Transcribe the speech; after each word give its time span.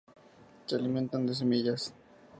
Se 0.65 0.75
alimentan 0.75 1.27
de 1.27 1.35
semillas. 1.35 1.93